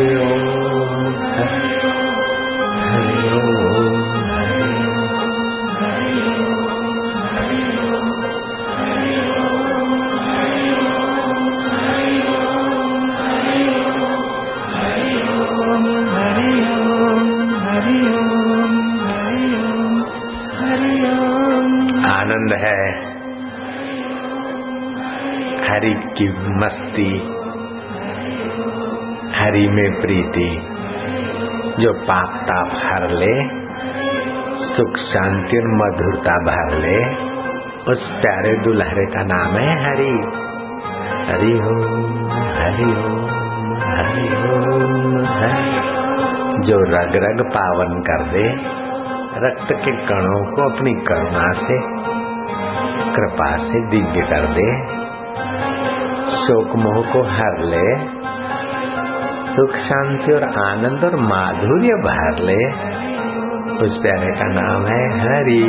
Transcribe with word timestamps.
Hare 0.00 0.29
प्रीति, 30.00 30.68
जो 31.80 31.92
पाप 31.92 32.28
ताप 32.42 32.68
हर 32.72 33.08
ले, 33.08 33.60
सुख 34.76 34.96
शांति 34.96 35.56
और 35.56 35.68
मधुरता 35.74 36.34
भर 36.34 36.78
ले, 36.78 37.30
उस 37.92 38.10
प्यारे 38.10 38.56
दुल्हरे 38.64 39.06
का 39.06 39.24
नाम 39.24 39.54
है 39.54 39.84
हरि। 39.84 40.40
हरि 41.30 41.52
ओम 41.52 42.30
हरि 42.30 42.84
ओम 42.84 43.76
हरि 43.82 44.28
ओम 44.28 45.24
हरि। 45.24 45.80
जो 46.66 46.76
रग 46.76 47.10
रग 47.14 47.46
पावन 47.50 48.00
कर 48.00 48.24
दे, 48.24 48.46
रक्त 49.46 49.72
के 49.72 49.92
कणों 49.92 50.56
को 50.56 50.62
अपनी 50.62 50.92
करुणा 50.94 51.52
से, 51.52 51.78
कृपा 53.14 53.56
से 53.56 53.90
दिव्य 53.90 54.20
कर 54.20 54.46
दे। 54.46 55.00
शोक 56.46 56.76
मोह 56.76 57.12
को 57.12 57.22
हर 57.22 57.58
ले 57.58 58.19
सुख, 59.56 59.70
शांति 59.70 60.32
और 60.32 60.44
आनंद 60.44 61.04
और 61.04 61.16
माधुर्य 61.16 61.88
भर 61.88 62.38
ले। 62.38 62.64
उस 63.84 63.98
प्यारे 64.02 64.32
का 64.32 64.46
नाम 64.46 64.86
है 64.86 65.20
हरि। 65.20 65.62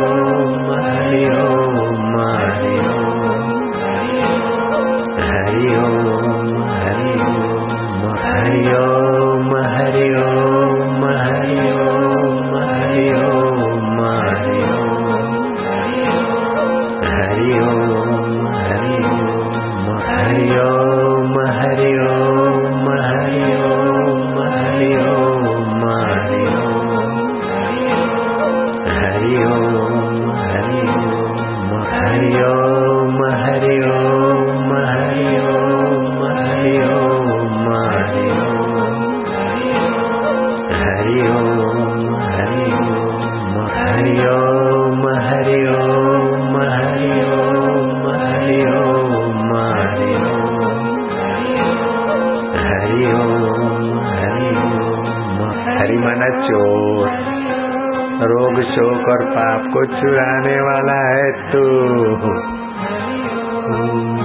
और 59.08 59.24
पाप 59.24 59.60
को 59.72 59.84
चुराने 59.84 60.60
वाला 60.60 61.08
है 61.08 61.32
तू। 61.32 61.68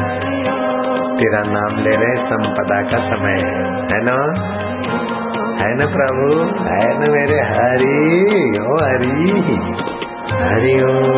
तेरा 1.17 1.43
नाम 1.43 1.85
ले 1.85 1.91
रहे 1.91 2.17
संपदा 2.17 2.83
का 2.83 2.99
समय 2.99 3.33
है। 3.33 3.65
है 3.73 4.05
ना? 4.05 4.35
है 5.65 5.75
ना 5.75 5.87
प्रभु? 5.87 6.41
है 6.65 6.99
ना 6.99 7.13
मेरे 7.13 7.41
हरी? 7.41 8.59
ओ 8.59 8.77
हरी। 8.77 9.43
हरि 10.45 10.83
ओम। 10.83 11.13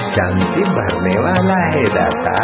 शांति 0.00 0.62
भरने 0.62 1.18
वाला 1.18 1.58
है 1.66 1.84
दाता। 1.94 2.36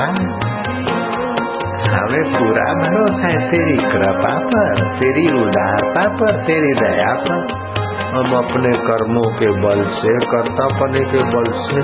हमें 1.97 2.25
पूरा 2.33 2.75
भरोसा 2.75 3.29
है 3.29 3.51
तेरी 3.51 3.77
कृपा 3.77 4.39
पर, 4.39 4.99
तेरी 4.99 5.43
उदारता 5.43 6.09
पर, 6.09 6.45
तेरी 6.45 6.73
दया 6.81 7.15
पर। 7.15 7.67
हम 8.07 8.37
अपने 8.37 8.79
कर्मों 8.79 9.31
के 9.33 9.49
बल 9.61 9.85
से, 9.85 10.27
कर्तापने 10.27 11.01
के 11.01 11.23
बल 11.23 11.53
से 11.53 11.83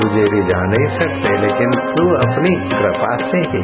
तुझे 0.00 0.22
रिझा 0.22 0.60
नहीं 0.62 0.98
सकते, 0.98 1.40
लेकिन 1.40 1.70
तू 1.70 2.08
अपनी 2.14 2.56
कृपा 2.68 3.16
से 3.16 3.38
ही 3.38 3.62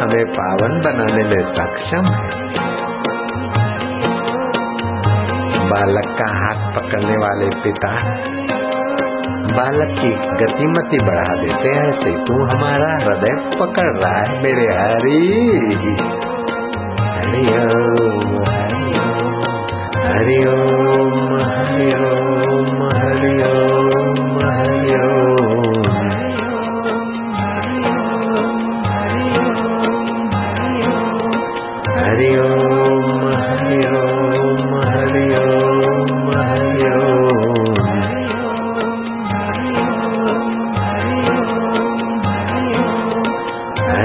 हमें 0.00 0.24
पावन 0.32 0.80
बनाने 0.80 1.24
में 1.24 1.42
सक्षम 1.54 2.06
है। 2.12 2.46
बालक 5.68 6.16
का 6.18 6.26
हाथ 6.38 6.74
पकड़ने 6.76 7.16
वाले 7.16 7.50
पिता 7.64 7.92
बालक 9.46 9.98
की 9.98 10.10
गतिमति 10.44 10.98
बढ़ा 10.98 11.34
देते 11.42 11.68
हैं, 11.68 11.88
ऐसे 11.88 12.24
तू 12.24 12.34
हमारा 12.44 12.90
हृदय 13.04 13.56
पकड़ 13.60 13.88
रहा 13.96 14.18
है, 14.18 14.42
मेरे 14.42 14.66
हरी। 14.74 15.20
हरिओम 17.16 18.44
हरिओम 18.48 19.36
हरिओम 20.06 21.40
हरि 21.40 22.15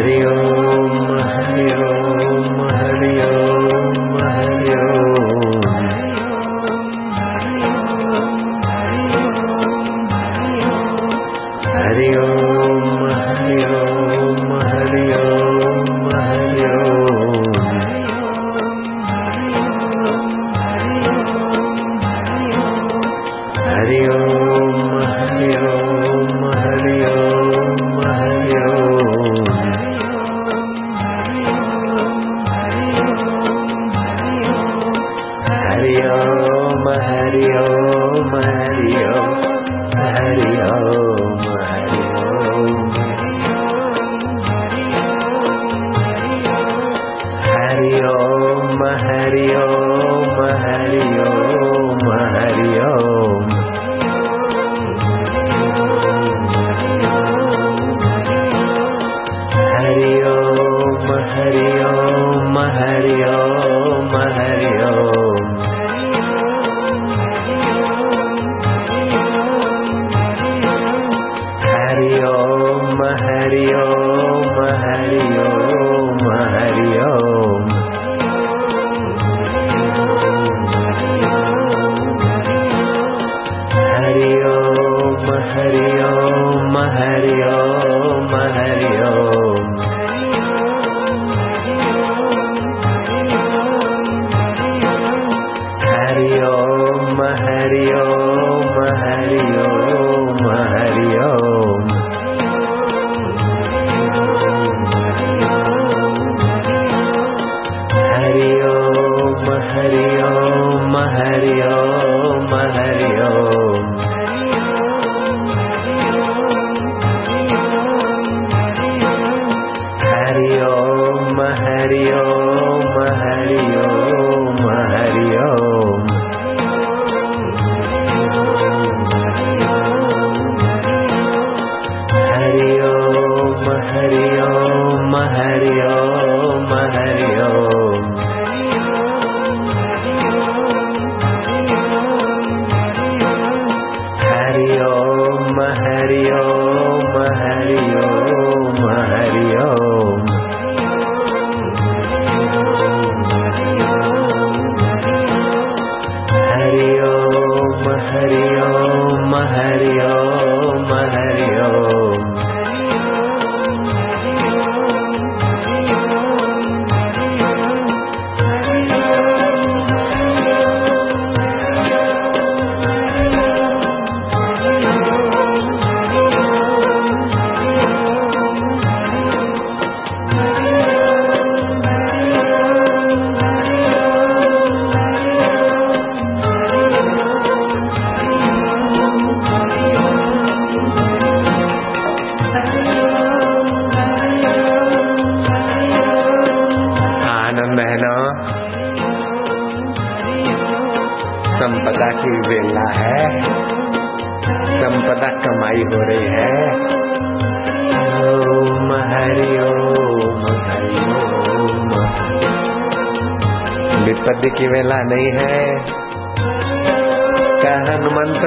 हरि 0.01 0.13
ओम 0.27 0.70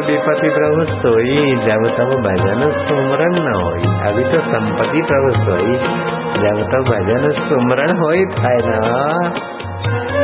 विपत्ति 0.07 0.49
प्रभु 0.49 0.85
सोई 1.03 1.57
जब 1.57 1.83
तब 1.97 2.11
भजन 2.27 2.89
सुमरण 2.89 3.33
न 3.33 3.55
हो 3.55 3.71
अभी 4.09 4.25
तो 4.25 4.41
संपत्ति 4.41 5.03
प्रभु 5.03 5.45
सोई 5.45 5.73
जब 6.43 6.63
तब 6.73 6.91
भजन 6.91 7.31
सुमरण 7.49 7.97
हो 7.97 8.11
था 8.33 8.55
न। 8.55 9.33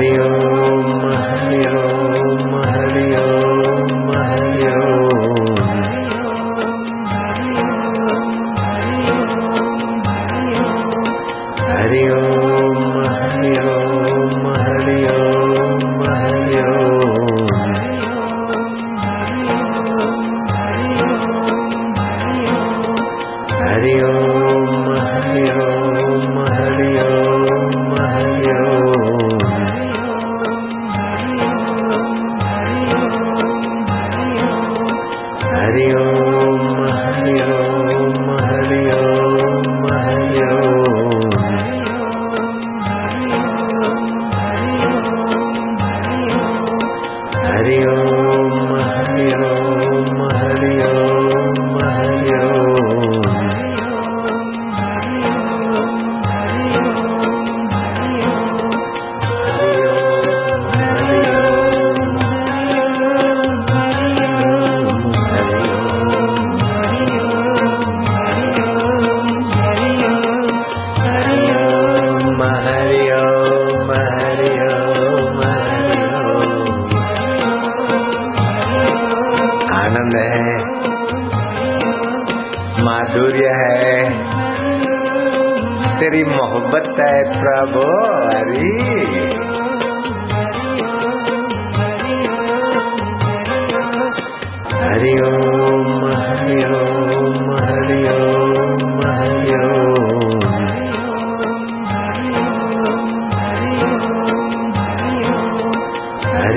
हरि 0.00 0.12
ओम् 0.24 0.49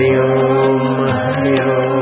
हरि 0.03 0.15
ओम 0.19 1.05
हरि 1.09 1.53
ओम 1.73 1.92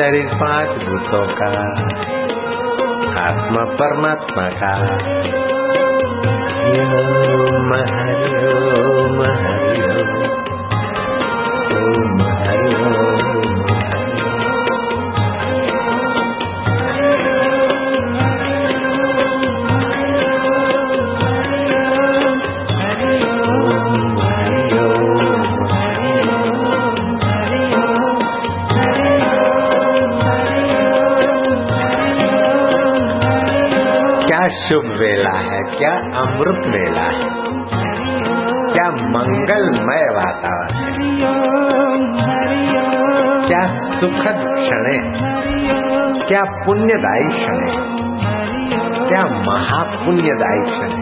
शरीर 0.00 0.28
पाँच 0.34 0.68
भूतों 0.84 1.24
का 1.38 1.48
आत्मा 3.22 3.64
परमात्मा 3.80 4.44
का 4.60 4.70
ओम 6.70 7.74
हरि 7.90 8.30
ओम 8.52 9.20
हरि 9.42 9.82
ओम। 11.80 12.29
अमृत 36.20 36.66
मेला 36.66 37.02
है। 37.02 37.28
क्या 38.72 38.88
मंगलमय 38.90 40.04
वातावरण 40.14 40.74
है। 40.74 40.90
क्या 43.48 43.62
सुखद 44.00 44.38
क्षण 44.56 44.84
क्या 46.28 46.42
पुण्यदायी 46.64 47.28
क्षण 47.28 47.62
क्या 49.08 49.22
महापुण्यदायी 49.46 50.60
क्षण 50.66 50.92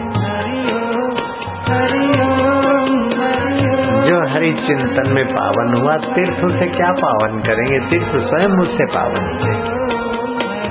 जो 4.07 4.17
हरि 4.33 4.51
चिंतन 4.67 5.11
में 5.13 5.25
पावन 5.25 5.73
हुआ, 5.75 5.95
तीर्थ 5.97 6.41
से 6.59 6.67
क्या 6.67 6.91
पावन 6.91 7.39
करेंगे? 7.39 7.79
तीर्थ 7.79 8.15
स्वयं 8.29 8.55
मुझसे 8.57 8.85
पावन 8.85 9.21
होते 9.27 9.51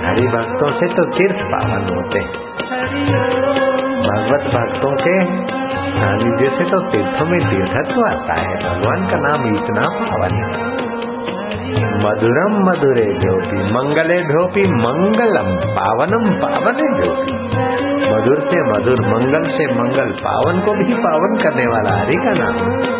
हरि 0.06 0.26
भक्तों 0.28 0.70
से 0.70 0.86
तो 0.88 1.04
तीर्थ 1.18 1.40
पावन 1.44 1.82
होते 1.94 2.20
भगवत 4.18 4.46
भक्तों 4.54 4.92
के 4.92 5.14
सानिध्य 5.90 6.48
से 6.58 6.64
तो 6.64 6.80
तीर्थों 6.90 7.26
में 7.26 7.40
तीर्थत्व 7.40 8.06
आता 8.06 8.40
है। 8.40 8.56
भगवान 8.56 9.06
का 9.10 9.16
नाम 9.16 9.56
इतना 9.56 9.88
पावन 9.88 10.34
है। 10.34 10.78
मधुरम 12.04 12.54
मधुरे 12.68 13.06
ढोपी 13.14 13.62
मंगले 13.72 14.22
ढोपी 14.22 14.62
मंगलम 14.62 15.50
पावनम 15.76 16.30
पावन 16.40 16.78
ढोपी 17.00 17.32
मधुर 18.12 18.40
से 18.40 18.60
मधुर, 18.72 19.00
मंगल 19.00 19.48
से 19.48 19.66
मंगल, 19.74 20.12
पावन 20.12 20.60
को 20.60 20.74
भी 20.74 20.94
पावन 20.94 21.36
करने 21.36 21.66
वाला 21.66 21.98
हरि 22.00 22.14
का 22.14 22.32
नाम 22.32 22.54
है। 22.54 22.97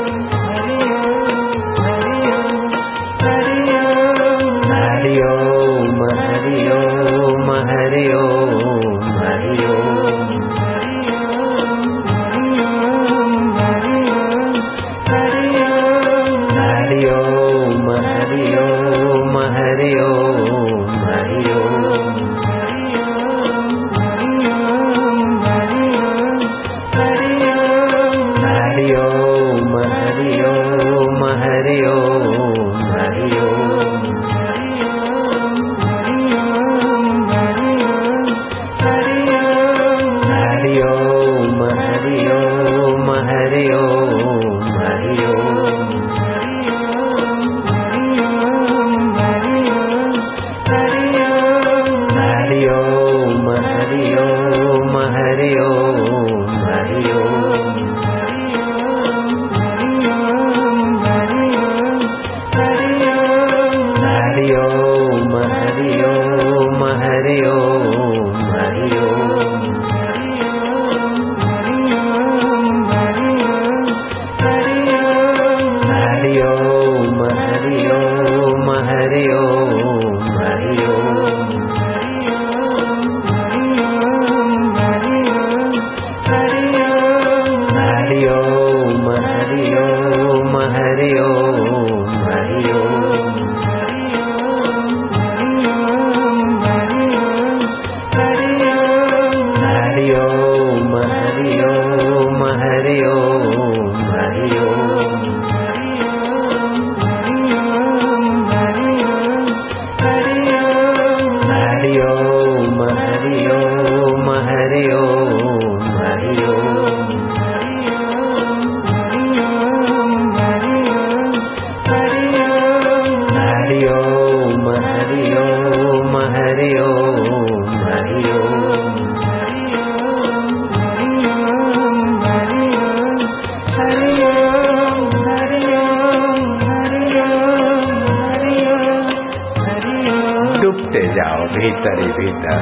भीतर 141.59 142.01
ही 142.01 142.09
भीतर। 142.09 142.59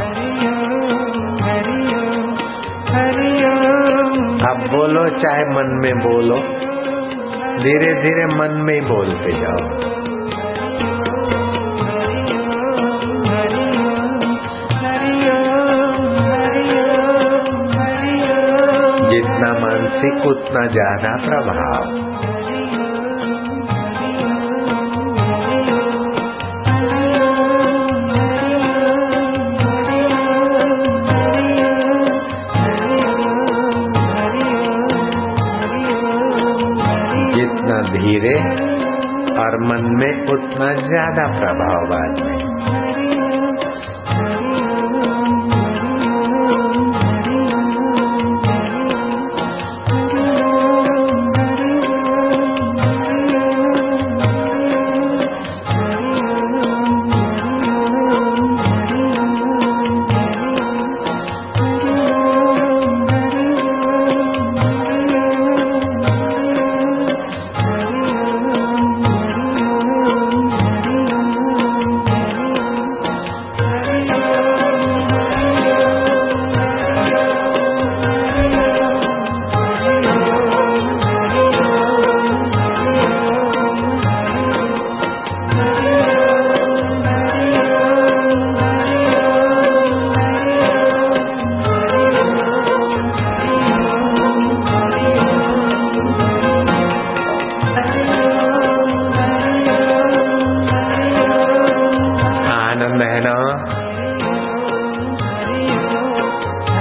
अब 4.50 4.58
बोलो, 4.72 5.08
चाहे 5.08 5.44
मन 5.44 5.70
में 5.82 5.94
बोलो। 6.00 6.36
धीरे 7.62 7.92
धीरे 8.02 8.26
मन 8.26 8.62
में 8.64 8.74
ही 8.74 8.80
बोलते 8.80 9.32
जाओ। 9.32 9.96
जितना 19.10 19.52
मानसिक, 19.60 20.26
उतना 20.26 20.66
ज़्यादा 20.66 21.16
प्रभाव। 21.26 22.35
मन 39.76 39.88
में 39.96 40.32
उतना 40.34 40.68
ज़्यादा 40.88 41.24
प्रभाव 41.38 41.86
बाद 41.88 42.20
में 42.24 42.35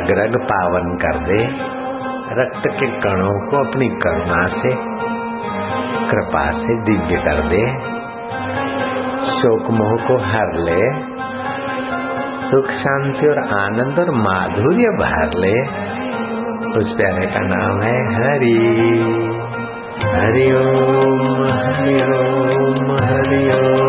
हरि 0.07 0.13
रग 0.13 0.35
रग 0.35 0.41
पावन 0.41 0.97
कर 0.97 1.19
दे 1.19 1.77
रक्त 2.33 2.63
के 2.67 2.87
कणों 2.87 3.51
को 3.51 3.71
अपनी 3.71 3.89
करुणा 3.89 4.47
से, 4.47 4.75
कृपा 6.11 6.51
से 6.51 6.83
दिव्य 6.83 7.17
कर 7.17 7.49
दे। 7.49 7.67
शोक 9.43 9.71
मोह 9.71 10.09
को 10.09 10.17
हर 10.17 10.55
ले, 10.55 10.91
सुख 12.51 12.71
शांति 12.71 13.27
और 13.27 13.39
आनंद 13.39 13.99
और 13.99 14.11
माधुर्य 14.11 14.85
भर 14.85 15.31
ले। 15.39 15.87
उस 16.79 16.97
प्यारे 16.97 17.27
का 17.27 17.41
नाम 17.41 17.83
है 17.83 18.15
हरि। 18.15 18.83
हरि 20.05 20.53
ओम, 20.57 21.45
हरि 22.97 23.86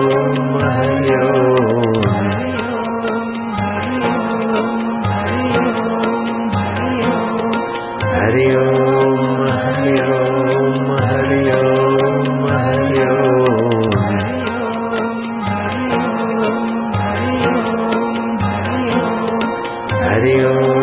हरि 20.18 20.32
ओम 20.50 20.77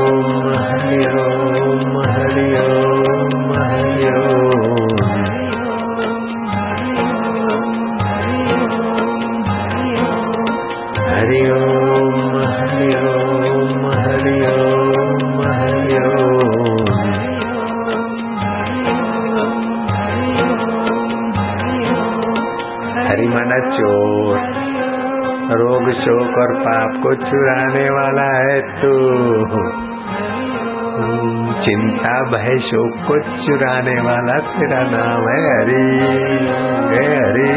नाम 32.36 32.54
शोक 32.60 32.94
को 33.06 33.16
चुराने 33.40 33.94
वाला 34.00 34.36
तेरा 34.46 34.82
नाम 34.90 35.26
है 35.28 35.40
हरी 35.50 35.82
हरी 37.14 37.50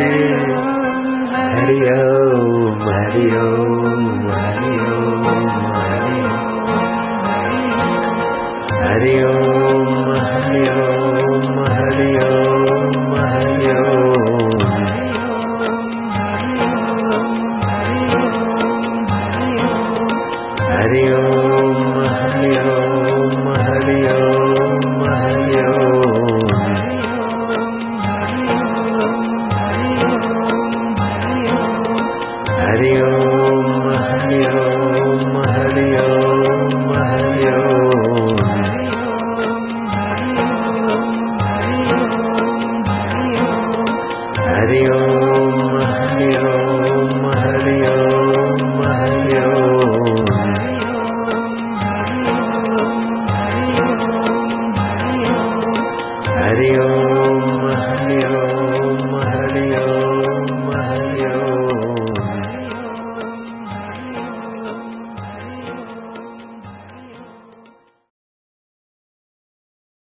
हरिया 1.54 1.96